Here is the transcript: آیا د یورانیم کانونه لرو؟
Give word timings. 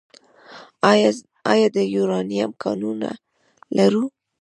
آیا 1.51 1.67
د 1.75 1.77
یورانیم 1.95 2.51
کانونه 2.63 3.09
لرو؟ 3.77 4.05